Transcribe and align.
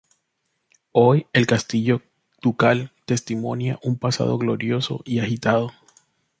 Hoy 0.93 1.27
el 1.31 1.45
castillo 1.45 2.01
ducal 2.41 2.91
testimonia 3.05 3.77
un 3.83 3.99
pasado 3.99 4.39
glorioso 4.39 5.01
y 5.05 5.19
agitado. 5.19 5.73